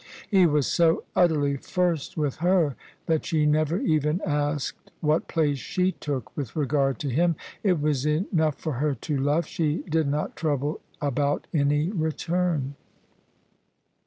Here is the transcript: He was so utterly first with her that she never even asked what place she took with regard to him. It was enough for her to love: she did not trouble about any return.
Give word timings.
He 0.31 0.47
was 0.47 0.65
so 0.65 1.03
utterly 1.15 1.57
first 1.57 2.17
with 2.17 2.37
her 2.37 2.75
that 3.05 3.23
she 3.23 3.45
never 3.45 3.77
even 3.77 4.19
asked 4.25 4.89
what 4.99 5.27
place 5.27 5.59
she 5.59 5.91
took 5.91 6.35
with 6.35 6.55
regard 6.55 6.97
to 7.01 7.09
him. 7.09 7.35
It 7.61 7.79
was 7.79 8.07
enough 8.07 8.55
for 8.57 8.73
her 8.73 8.95
to 8.95 9.17
love: 9.19 9.45
she 9.45 9.83
did 9.87 10.07
not 10.07 10.35
trouble 10.35 10.81
about 11.03 11.45
any 11.53 11.91
return. 11.91 12.73